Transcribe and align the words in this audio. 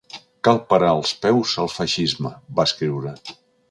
Cal 0.47 0.61
parar 0.71 0.89
els 0.93 1.13
peus 1.27 1.53
al 1.67 1.71
feixisme!, 1.77 2.35
va 2.59 2.71
escriure. 2.71 3.19